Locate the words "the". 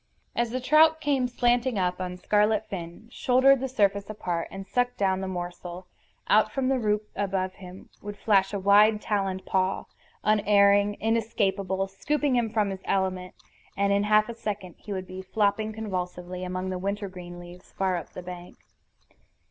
0.49-0.59, 3.59-3.69, 5.21-5.27, 6.69-6.79, 16.71-16.79, 18.13-18.23